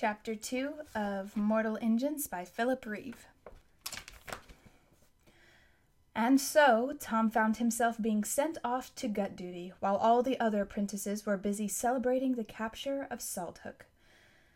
[0.00, 3.26] Chapter 2 of Mortal Engines by Philip Reeve.
[6.14, 10.62] And so Tom found himself being sent off to gut duty while all the other
[10.62, 13.82] apprentices were busy celebrating the capture of Salthook.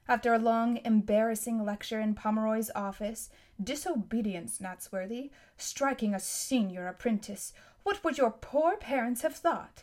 [0.09, 3.29] After a long, embarrassing lecture in Pomeroy's office,
[3.63, 7.53] disobedience, Natsworthy, striking a senior apprentice,
[7.83, 9.83] what would your poor parents have thought?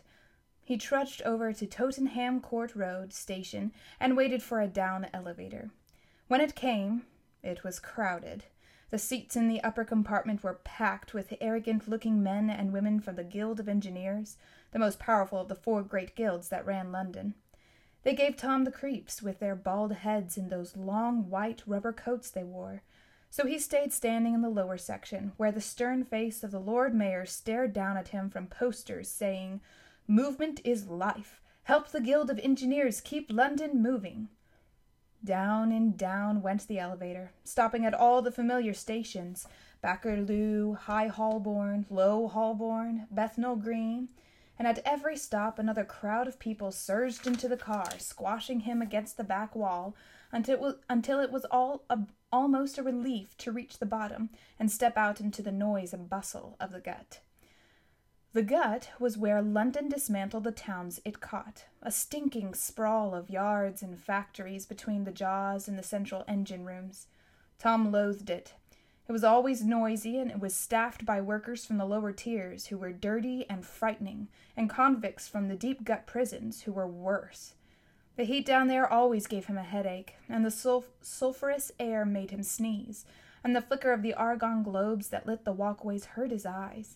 [0.64, 5.72] He trudged over to Tottenham Court Road station and waited for a down elevator.
[6.28, 7.04] When it came,
[7.44, 8.46] it was crowded.
[8.90, 13.16] The seats in the upper compartment were packed with arrogant looking men and women from
[13.16, 14.38] the Guild of Engineers,
[14.72, 17.36] the most powerful of the four great guilds that ran London.
[18.04, 22.30] They gave Tom the creeps with their bald heads and those long white rubber coats
[22.30, 22.82] they wore.
[23.30, 26.94] So he stayed standing in the lower section, where the stern face of the Lord
[26.94, 29.62] Mayor stared down at him from posters saying,
[30.12, 31.40] Movement is life.
[31.64, 34.28] Help the Guild of Engineers keep London moving.
[35.24, 39.48] Down and down went the elevator, stopping at all the familiar stations
[39.82, 44.10] Bakerloo, High Holborn, Low Holborn, Bethnal Green,
[44.60, 49.16] and at every stop another crowd of people surged into the car, squashing him against
[49.16, 49.96] the back wall
[50.34, 52.00] until it was, until it was all a,
[52.34, 56.58] almost a relief to reach the bottom and step out into the noise and bustle
[56.60, 57.22] of the gut.
[58.34, 63.84] The gut was where London dismantled the towns it caught, a stinking sprawl of yards
[63.84, 67.08] and factories between the jaws and the central engine rooms.
[67.60, 68.54] Tom loathed it.
[69.10, 72.78] It was always noisy, and it was staffed by workers from the lower tiers who
[72.78, 77.56] were dirty and frightening, and convicts from the deep gut prisons who were worse.
[78.16, 82.44] The heat down there always gave him a headache, and the sulphurous air made him
[82.44, 83.04] sneeze,
[83.44, 86.96] and the flicker of the argon globes that lit the walkways hurt his eyes.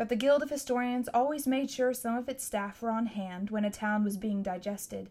[0.00, 3.50] But the Guild of Historians always made sure some of its staff were on hand
[3.50, 5.10] when a town was being digested,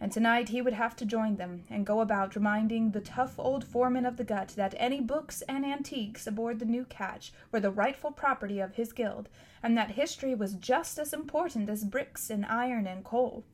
[0.00, 3.66] and tonight he would have to join them and go about reminding the tough old
[3.66, 7.70] foreman of the gut that any books and antiques aboard the new catch were the
[7.70, 9.28] rightful property of his guild,
[9.62, 13.44] and that history was just as important as bricks and iron and coal.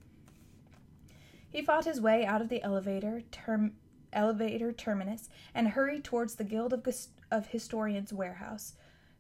[1.50, 3.72] He fought his way out of the elevator term,
[4.12, 6.86] elevator terminus and hurried towards the Guild of,
[7.32, 8.74] of Historians warehouse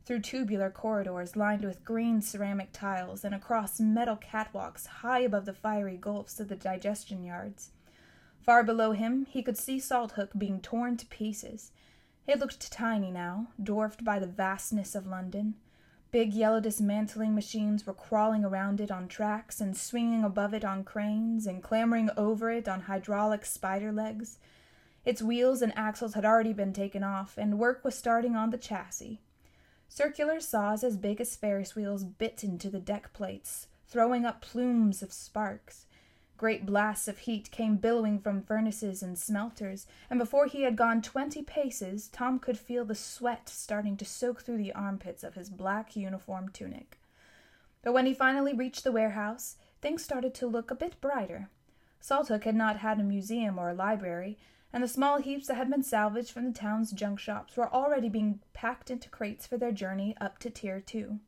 [0.06, 5.52] through tubular corridors lined with green ceramic tiles and across metal catwalks high above the
[5.52, 7.72] fiery gulfs of the digestion yards.
[8.40, 11.72] Far below him, he could see Salthook being torn to pieces.
[12.28, 15.54] It looked tiny now, dwarfed by the vastness of London.
[16.12, 20.84] Big yellow dismantling machines were crawling around it on tracks and swinging above it on
[20.84, 24.38] cranes and clambering over it on hydraulic spider legs.
[25.04, 28.58] Its wheels and axles had already been taken off, and work was starting on the
[28.58, 29.20] chassis.
[29.96, 35.00] Circular saws as big as Ferris wheels bit into the deck plates, throwing up plumes
[35.00, 35.86] of sparks.
[36.36, 41.00] Great blasts of heat came billowing from furnaces and smelters, and before he had gone
[41.00, 45.48] twenty paces, Tom could feel the sweat starting to soak through the armpits of his
[45.48, 46.98] black uniform tunic.
[47.80, 51.48] But when he finally reached the warehouse, things started to look a bit brighter.
[52.02, 54.36] Salthook had not had a museum or a library,
[54.76, 58.10] and the small heaps that had been salvaged from the town's junk shops were already
[58.10, 61.18] being packed into crates for their journey up to Tier 2.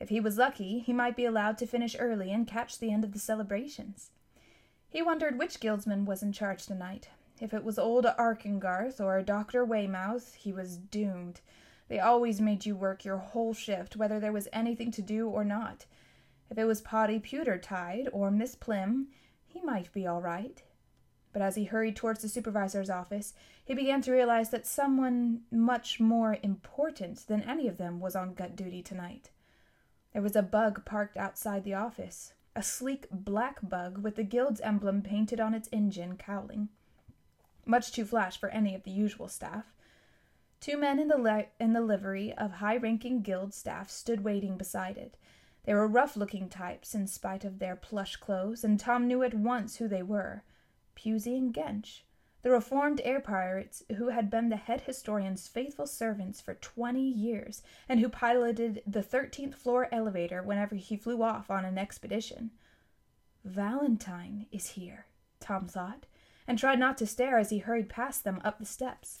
[0.00, 3.04] If he was lucky, he might be allowed to finish early and catch the end
[3.04, 4.12] of the celebrations.
[4.88, 7.10] He wondered which guildsman was in charge tonight.
[7.42, 9.66] If it was old Arkengarth or Dr.
[9.66, 11.42] Weymouth, he was doomed.
[11.88, 15.44] They always made you work your whole shift, whether there was anything to do or
[15.44, 15.84] not.
[16.50, 19.08] If it was Potty Pewtertide or Miss Plim,
[19.44, 20.62] he might be all right
[21.32, 23.34] but as he hurried towards the supervisor's office,
[23.64, 28.34] he began to realize that someone much more important than any of them was on
[28.34, 29.30] gut duty tonight.
[30.12, 34.60] There was a bug parked outside the office, a sleek black bug with the guild's
[34.62, 36.70] emblem painted on its engine cowling.
[37.66, 39.66] Much too flash for any of the usual staff.
[40.60, 44.56] Two men in the, li- in the livery of high ranking guild staff stood waiting
[44.56, 45.16] beside it.
[45.64, 49.34] They were rough looking types in spite of their plush clothes, and Tom knew at
[49.34, 50.42] once who they were.
[50.98, 52.00] Pusey and Gench,
[52.42, 57.62] the reformed air pirates who had been the head historian's faithful servants for twenty years,
[57.88, 62.50] and who piloted the thirteenth floor elevator whenever he flew off on an expedition.
[63.44, 65.06] Valentine is here,
[65.40, 66.06] Tom thought,
[66.46, 69.20] and tried not to stare as he hurried past them up the steps.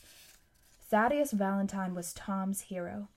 [0.90, 3.08] Thaddeus Valentine was Tom's hero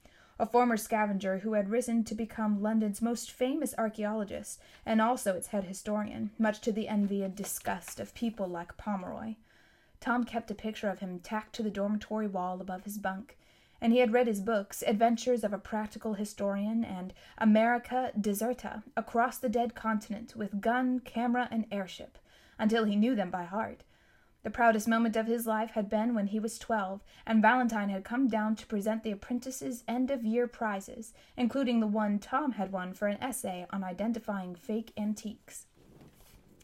[0.42, 5.50] a former scavenger who had risen to become London's most famous archaeologist and also its
[5.50, 9.36] head historian, much to the envy and disgust of people like Pomeroy.
[10.00, 13.38] Tom kept a picture of him tacked to the dormitory wall above his bunk,
[13.80, 19.38] and he had read his books, Adventures of a Practical Historian and America Deserta, across
[19.38, 22.18] the dead continent with gun, camera, and airship,
[22.58, 23.84] until he knew them by heart.
[24.44, 28.04] The proudest moment of his life had been when he was twelve, and Valentine had
[28.04, 32.72] come down to present the apprentices' end of year prizes, including the one Tom had
[32.72, 35.68] won for an essay on identifying fake antiques.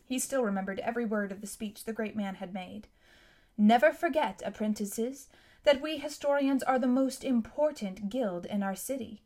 [0.05, 2.87] He still remembered every word of the speech the great man had made.
[3.57, 5.27] Never forget, apprentices,
[5.63, 9.21] that we historians are the most important guild in our city.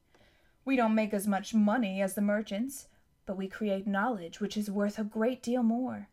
[0.65, 2.87] We don't make as much money as the merchants,
[3.25, 6.09] but we create knowledge which is worth a great deal more.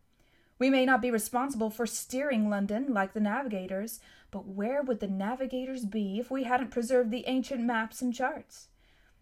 [0.58, 4.00] We may not be responsible for steering London like the navigators,
[4.30, 8.68] but where would the navigators be if we hadn't preserved the ancient maps and charts?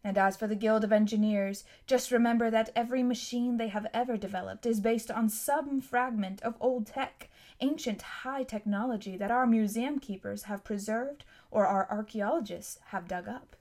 [0.03, 4.17] And as for the Guild of Engineers, just remember that every machine they have ever
[4.17, 7.29] developed is based on some fragment of old tech,
[7.61, 13.57] ancient high technology that our museum keepers have preserved or our archaeologists have dug up.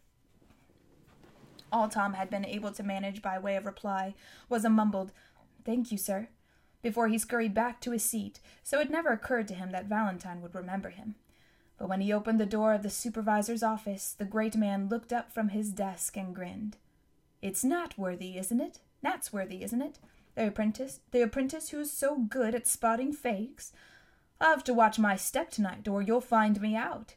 [1.72, 4.14] All Tom had been able to manage by way of reply
[4.48, 5.12] was a mumbled,
[5.66, 6.30] Thank you, sir
[6.86, 10.40] before he scurried back to his seat, so it never occurred to him that Valentine
[10.40, 11.16] would remember him.
[11.80, 15.34] But when he opened the door of the supervisor's office, the great man looked up
[15.34, 16.78] from his desk and grinned.
[17.42, 18.82] It's Natworthy, isn't it?
[19.04, 19.98] Natsworthy, isn't it?
[20.36, 23.72] The apprentice, the apprentice who's so good at spotting fakes.
[24.40, 27.16] I'll have to watch my step tonight, or you'll find me out.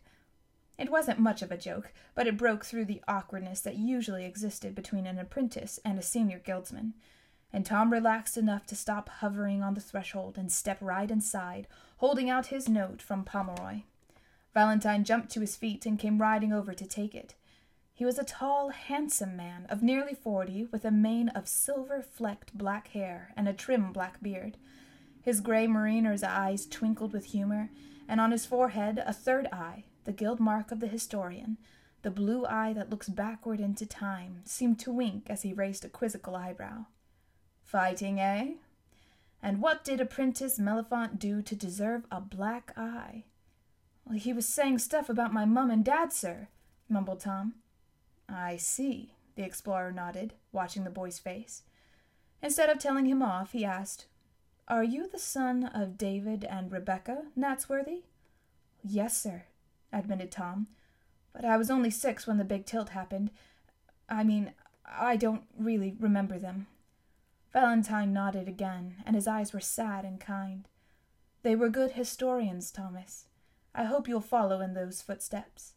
[0.79, 4.75] It wasn't much of a joke, but it broke through the awkwardness that usually existed
[4.75, 6.95] between an apprentice and a senior guildsman
[7.53, 11.67] and Tom relaxed enough to stop hovering on the threshold and step right inside,
[11.99, 13.83] holding out his note from Pomeroy.
[14.55, 17.35] Valentine jumped to his feet and came riding over to take it.
[17.95, 22.57] He was a tall, handsome man of nearly forty, with a mane of silver flecked
[22.57, 24.57] black hair and a trim black beard.
[25.21, 27.71] His gray mariner's eyes twinkled with humor,
[28.07, 31.59] and on his forehead a third eye, the gilt mark of the historian,
[32.03, 35.89] the blue eye that looks backward into time, seemed to wink as he raised a
[35.89, 36.87] quizzical eyebrow.
[37.69, 38.53] Fighting, eh?
[39.43, 43.25] And what did Apprentice Mellifont do to deserve a black eye?
[44.07, 46.49] Well, he was saying stuff about my mum and dad, sir,
[46.89, 47.57] mumbled Tom.
[48.27, 51.61] I see, the explorer nodded, watching the boy's face.
[52.43, 54.07] Instead of telling him off, he asked,
[54.67, 58.05] Are you the son of David and Rebecca Natsworthy?
[58.83, 59.45] Yes, sir,
[59.93, 60.69] admitted Tom.
[61.35, 63.31] But I was only six when the big tilt happened.
[64.09, 64.55] I mean,
[64.87, 66.67] I don't really remember them.
[67.53, 70.69] Valentine nodded again, and his eyes were sad and kind.
[71.43, 73.27] They were good historians, Thomas.
[73.75, 75.75] I hope you'll follow in those footsteps.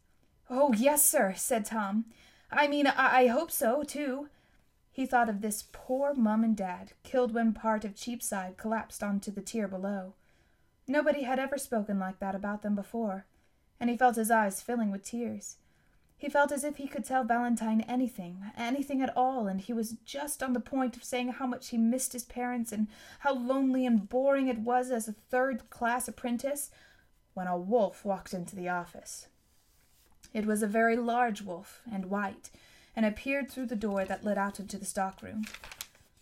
[0.50, 2.06] Oh, yes, sir, said Tom.
[2.52, 4.30] I mean, I, I hope so, too.
[4.92, 9.32] He thought of this poor mum and dad, killed when part of Cheapside collapsed onto
[9.32, 10.16] the tier below.
[10.88, 13.26] Nobody had ever spoken like that about them before,
[13.80, 15.56] and he felt his eyes filling with tears.
[16.22, 19.96] He felt as if he could tell Valentine anything, anything at all, and he was
[20.06, 22.86] just on the point of saying how much he missed his parents and
[23.22, 26.70] how lonely and boring it was as a third class apprentice,
[27.34, 29.30] when a wolf walked into the office.
[30.32, 32.52] It was a very large wolf, and white,
[32.96, 35.46] and appeared through the door that led out into the stockroom.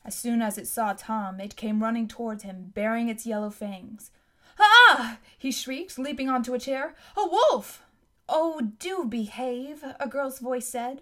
[0.05, 4.11] As soon as it saw Tom, it came running towards him, baring its yellow fangs.
[4.57, 5.17] Ah!
[5.37, 6.95] he shrieked, leaping onto a chair.
[7.17, 7.83] A wolf!
[8.31, 11.01] Oh, do behave, a girl's voice said.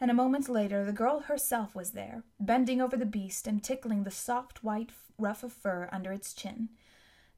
[0.00, 4.02] And a moment later, the girl herself was there, bending over the beast and tickling
[4.02, 6.68] the soft white ruff of fur under its chin.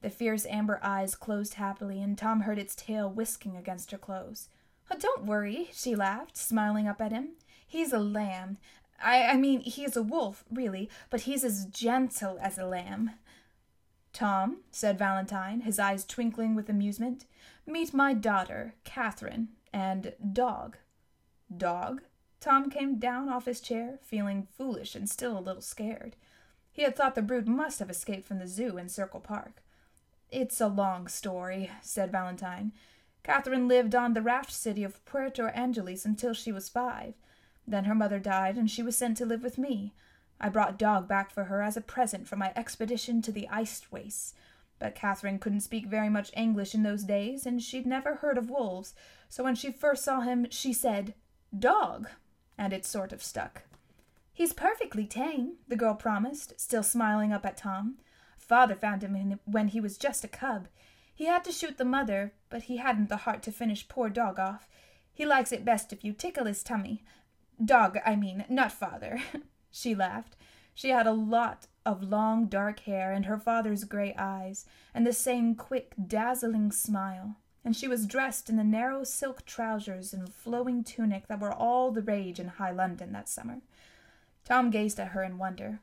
[0.01, 4.49] The fierce amber eyes closed happily, and Tom heard its tail whisking against her clothes.
[4.91, 7.31] Oh, don't worry, she laughed, smiling up at him.
[7.67, 8.57] He's a lamb.
[9.03, 13.11] I, I mean, he's a wolf, really, but he's as gentle as a lamb.
[14.13, 17.27] Tom, said Valentine, his eyes twinkling with amusement,
[17.69, 20.79] meet my daughter, Catherine, and Dog.
[21.55, 22.03] Dog?
[22.41, 26.17] Tom came down off his chair, feeling foolish and still a little scared.
[26.73, 29.63] He had thought the brute must have escaped from the zoo in Circle Park.
[30.31, 32.73] It's a long story, said Valentine.
[33.25, 37.15] Catherine lived on the raft city of Puerto Angeles until she was five.
[37.67, 39.93] Then her mother died, and she was sent to live with me.
[40.41, 43.83] I brought Dog back for her as a present from my expedition to the ice
[43.91, 44.35] wastes.
[44.79, 48.51] But Catherine couldn't speak very much English in those days, and she'd never heard of
[48.51, 48.95] wolves,
[49.29, 51.15] so when she first saw him, she said,
[51.57, 52.09] Dog,
[52.57, 53.63] and it sort of stuck.
[54.33, 57.99] He's perfectly tame, the girl promised, still smiling up at Tom.
[58.37, 60.69] Father found him when he was just a cub.
[61.15, 64.39] He had to shoot the mother, but he hadn't the heart to finish poor Dog
[64.39, 64.69] off.
[65.13, 67.03] He likes it best if you tickle his tummy.
[67.63, 69.21] Dog, I mean, not father.
[69.71, 70.35] She laughed.
[70.79, 75.13] She had a lot of long dark hair and her father's gray eyes, and the
[75.13, 80.85] same quick, dazzling smile, and she was dressed in the narrow silk trousers and flowing
[80.85, 83.61] tunic that were all the rage in high London that summer.
[84.45, 85.81] Tom gazed at her in wonder.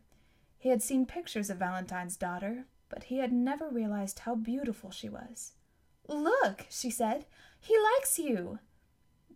[0.57, 5.09] He had seen pictures of Valentine's daughter, but he had never realized how beautiful she
[5.09, 5.51] was.
[6.07, 7.25] Look, she said,
[7.59, 8.59] he likes you.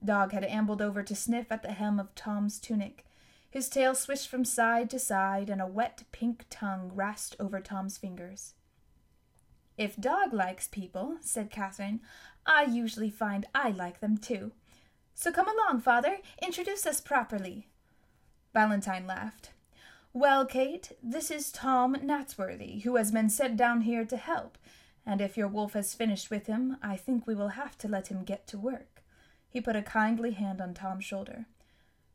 [0.01, 3.03] Dog had ambled over to sniff at the hem of Tom's tunic.
[3.49, 7.97] His tail swished from side to side, and a wet pink tongue rasped over Tom's
[7.97, 8.53] fingers.
[9.77, 12.01] If Dog likes people, said Catherine,
[12.45, 14.51] I usually find I like them too.
[15.13, 17.67] So come along, father, introduce us properly.
[18.53, 19.51] Valentine laughed.
[20.13, 24.57] Well, Kate, this is Tom Natsworthy, who has been sent down here to help,
[25.05, 28.07] and if your wolf has finished with him, I think we will have to let
[28.07, 29.03] him get to work.
[29.49, 31.45] He put a kindly hand on Tom's shoulder.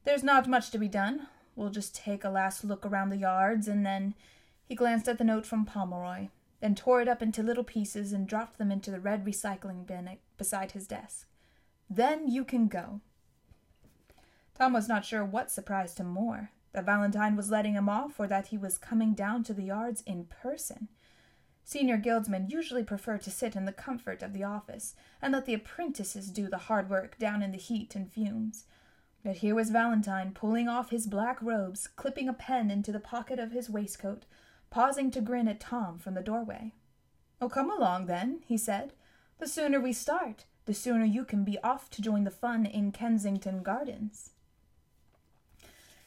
[0.04, 1.26] There's not much to be done.
[1.56, 4.14] We'll just take a last look around the yards, and then.
[4.66, 6.28] He glanced at the note from Pomeroy,
[6.60, 10.08] then tore it up into little pieces and dropped them into the red recycling bin
[10.38, 11.26] beside his desk.
[11.90, 13.00] Then you can go.
[14.54, 18.26] Tom was not sure what surprised him more that Valentine was letting him off or
[18.26, 20.88] that he was coming down to the yards in person.
[21.64, 25.54] Senior guildsmen usually prefer to sit in the comfort of the office and let the
[25.54, 28.64] apprentices do the hard work down in the heat and fumes.
[29.24, 33.38] But here was Valentine pulling off his black robes, clipping a pen into the pocket
[33.38, 34.26] of his waistcoat,
[34.68, 36.72] pausing to grin at Tom from the doorway.
[37.40, 38.92] Oh, come along, then, he said.
[39.38, 42.92] The sooner we start, the sooner you can be off to join the fun in
[42.92, 44.30] Kensington Gardens.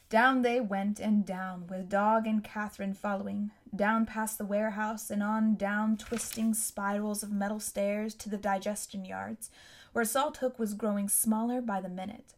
[0.08, 5.22] Down they went and down, with Dog and Catherine following, down past the warehouse and
[5.22, 9.50] on down twisting spirals of metal stairs to the digestion yards,
[9.92, 12.34] where Salthook was growing smaller by the minute.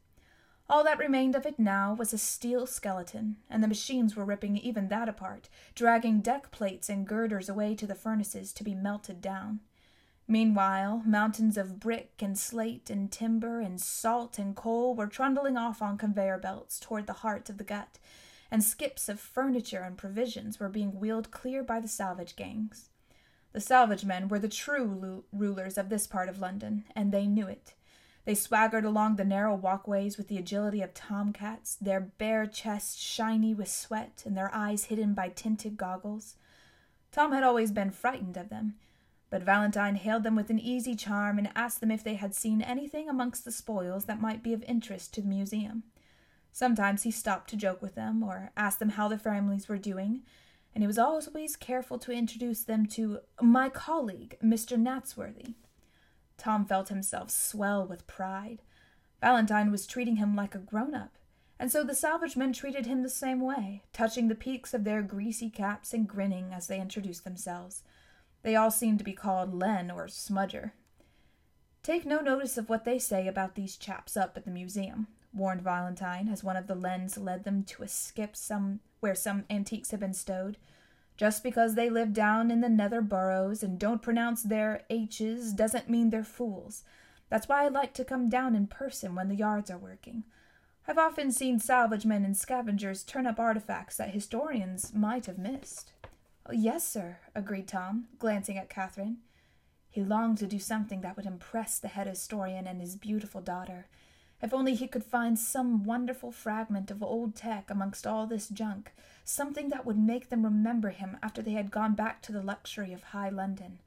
[0.70, 4.56] All that remained of it now was a steel skeleton, and the machines were ripping
[4.56, 9.20] even that apart, dragging deck plates and girders away to the furnaces to be melted
[9.20, 9.58] down.
[10.28, 15.82] Meanwhile, mountains of brick and slate and timber and salt and coal were trundling off
[15.82, 17.98] on conveyor belts toward the heart of the gut,
[18.48, 22.90] and skips of furniture and provisions were being wheeled clear by the salvage gangs.
[23.52, 27.48] The salvage men were the true rulers of this part of London, and they knew
[27.48, 27.74] it.
[28.24, 33.54] They swaggered along the narrow walkways with the agility of tomcats, their bare chests shiny
[33.54, 36.36] with sweat and their eyes hidden by tinted goggles.
[37.12, 38.74] Tom had always been frightened of them,
[39.30, 42.60] but Valentine hailed them with an easy charm and asked them if they had seen
[42.60, 45.84] anything amongst the spoils that might be of interest to the museum.
[46.52, 50.22] Sometimes he stopped to joke with them or asked them how their families were doing,
[50.74, 54.76] and he was always careful to introduce them to my colleague, Mr.
[54.76, 55.54] Natsworthy.
[56.40, 58.62] Tom felt himself swell with pride.
[59.20, 61.18] Valentine was treating him like a grown up,
[61.58, 65.02] and so the salvage men treated him the same way, touching the peaks of their
[65.02, 67.82] greasy caps and grinning as they introduced themselves.
[68.42, 70.72] They all seemed to be called Len or Smudger.
[71.82, 75.60] Take no notice of what they say about these chaps up at the museum, warned
[75.60, 79.90] Valentine, as one of the Lens led them to a skip some where some antiques
[79.90, 80.56] had been stowed.
[81.20, 85.90] Just because they live down in the nether burrows and don't pronounce their H's doesn't
[85.90, 86.82] mean they're fools.
[87.28, 90.24] That's why I like to come down in person when the yards are working.
[90.88, 95.92] I've often seen salvage men and scavengers turn up artifacts that historians might have missed.
[96.46, 99.18] Oh, yes, sir, agreed Tom, glancing at Catherine.
[99.90, 103.88] He longed to do something that would impress the head historian and his beautiful daughter.
[104.42, 108.92] If only he could find some wonderful fragment of old tech amongst all this junk,
[109.24, 112.92] something that would make them remember him after they had gone back to the luxury
[112.92, 113.80] of high London.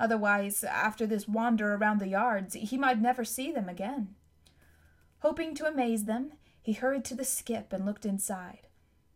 [0.00, 4.14] Otherwise, after this wander around the yards, he might never see them again.
[5.20, 8.66] Hoping to amaze them, he hurried to the skip and looked inside.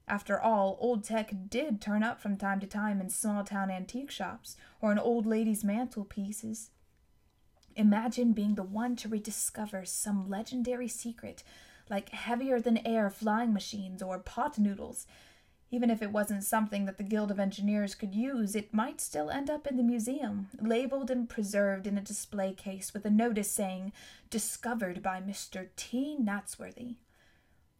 [0.06, 4.12] After all, old tech did turn up from time to time in small town antique
[4.12, 6.70] shops or in old ladies' mantelpieces.
[7.76, 11.42] Imagine being the one to rediscover some legendary secret,
[11.88, 15.06] like heavier than air flying machines or pot noodles.
[15.70, 19.30] Even if it wasn't something that the Guild of Engineers could use, it might still
[19.30, 23.50] end up in the museum, labeled and preserved in a display case with a notice
[23.50, 23.92] saying,
[24.30, 25.68] Discovered by Mr.
[25.76, 26.16] T.
[26.20, 26.96] Natsworthy.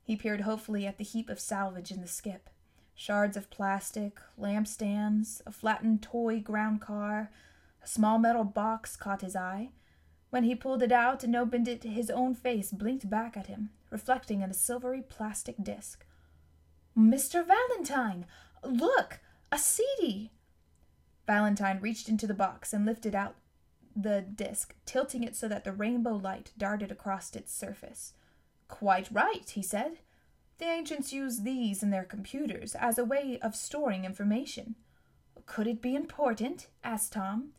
[0.03, 2.51] He peered hopefully at the heap of salvage in the skip
[2.97, 7.31] shards of plastic, lampstands, a flattened toy ground car,
[7.85, 9.69] a small metal box caught his eye.
[10.37, 13.71] When he pulled it out and opened it, his own face blinked back at him,
[13.89, 16.05] reflecting in a silvery plastic disc.
[16.95, 17.43] Mr.
[17.43, 18.27] Valentine!
[18.63, 19.21] Look!
[19.51, 20.33] A CD!
[21.27, 23.37] Valentine reached into the box and lifted out
[23.97, 28.13] the disc, tilting it so that the rainbow light darted across its surface.
[28.69, 30.01] Quite right, he said.
[30.59, 34.75] The ancients used these in their computers as a way of storing information.
[35.47, 36.67] Could it be important?
[36.85, 37.53] asked Tom.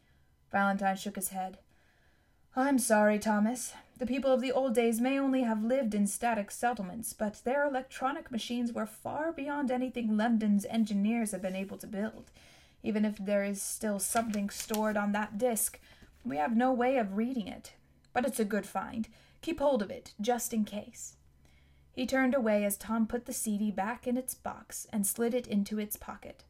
[0.51, 1.57] Valentine shook his head.
[2.59, 3.73] I'm sorry, Thomas.
[3.99, 7.63] The people of the old days may only have lived in static settlements, but their
[7.63, 12.31] electronic machines were far beyond anything London's engineers have been able to build.
[12.81, 15.79] Even if there is still something stored on that disk,
[16.25, 17.73] we have no way of reading it.
[18.11, 19.07] But it's a good find.
[19.43, 21.13] Keep hold of it, just in case.
[21.91, 25.45] He turned away as Tom put the CD back in its box and slid it
[25.45, 26.43] into its pocket.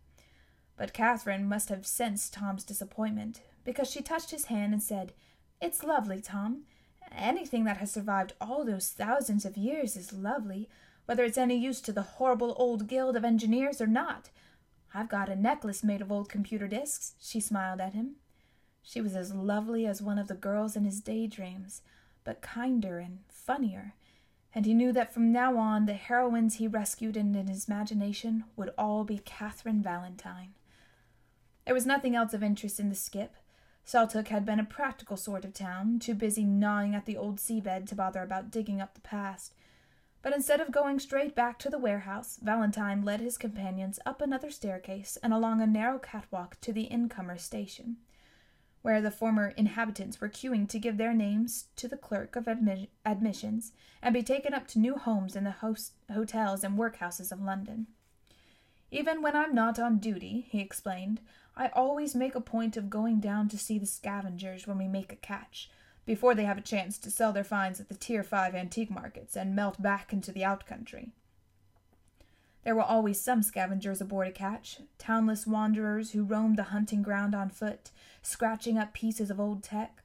[0.78, 5.12] But Catherine must have sensed Tom's disappointment, because she touched his hand and said,
[5.60, 6.64] It's lovely, Tom.
[7.12, 10.70] Anything that has survived all those thousands of years is lovely,
[11.06, 14.30] whether it's any use to the horrible old guild of engineers or not.
[14.94, 17.16] I've got a necklace made of old computer disks.
[17.20, 18.18] She smiled at him.
[18.82, 21.82] She was as lovely as one of the girls in his daydreams,
[22.24, 23.96] but kinder and funnier,
[24.54, 28.74] and he knew that from now on the heroines he rescued in his imagination would
[28.78, 30.54] all be Catherine Valentine.
[31.66, 33.36] There was nothing else of interest in the skip.
[33.88, 37.88] Salthook had been a practical sort of town, too busy gnawing at the old seabed
[37.88, 39.54] to bother about digging up the past.
[40.22, 44.52] But instead of going straight back to the warehouse, Valentine led his companions up another
[44.52, 47.98] staircase and along a narrow catwalk to the incomer station
[48.88, 52.88] where the former inhabitants were queuing to give their names to the clerk of admi-
[53.06, 57.42] admissions and be taken up to new homes in the host- hotels and workhouses of
[57.42, 57.88] London.
[58.90, 61.20] Even when I'm not on duty, he explained,
[61.60, 65.12] I always make a point of going down to see the scavengers when we make
[65.12, 65.72] a catch,
[66.06, 69.36] before they have a chance to sell their finds at the Tier 5 antique markets
[69.36, 71.10] and melt back into the out country.
[72.64, 77.34] There were always some scavengers aboard a catch, townless wanderers who roamed the hunting ground
[77.34, 77.90] on foot,
[78.22, 80.04] scratching up pieces of old tech.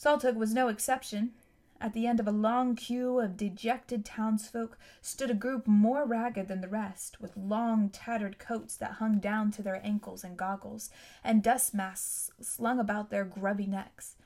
[0.00, 1.32] Salthook was no exception.
[1.80, 6.48] At the end of a long queue of dejected townsfolk stood a group more ragged
[6.48, 10.90] than the rest, with long, tattered coats that hung down to their ankles and goggles,
[11.22, 14.16] and dust masks slung about their grubby necks.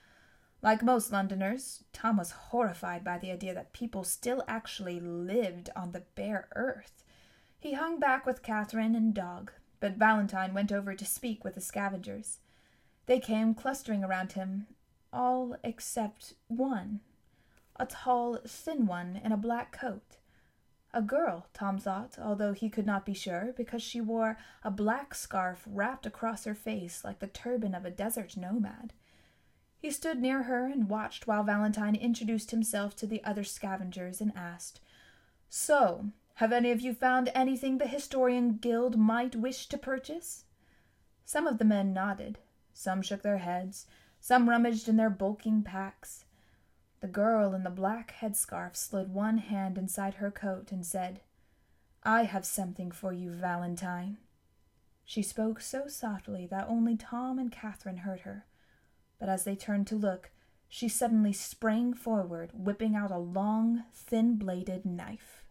[0.60, 5.92] Like most Londoners, Tom was horrified by the idea that people still actually lived on
[5.92, 7.04] the bare earth.
[7.58, 11.60] He hung back with Catherine and Dog, but Valentine went over to speak with the
[11.60, 12.38] scavengers.
[13.06, 14.66] They came clustering around him,
[15.12, 17.00] all except one,
[17.78, 20.16] a tall, thin one in a black coat.
[20.94, 25.14] A girl, Tom thought, although he could not be sure, because she wore a black
[25.14, 28.92] scarf wrapped across her face like the turban of a desert nomad.
[29.78, 34.32] He stood near her and watched while Valentine introduced himself to the other scavengers and
[34.34, 34.80] asked,
[35.48, 40.44] So, have any of you found anything the Historian Guild might wish to purchase?
[41.24, 42.38] Some of the men nodded,
[42.72, 43.86] some shook their heads,
[44.20, 46.24] some rummaged in their bulking packs.
[47.00, 51.20] The girl in the black headscarf slid one hand inside her coat and said,
[52.02, 54.18] I have something for you, Valentine.
[55.04, 58.46] She spoke so softly that only Tom and Catherine heard her,
[59.18, 60.30] but as they turned to look,
[60.68, 65.44] she suddenly sprang forward, whipping out a long, thin bladed knife.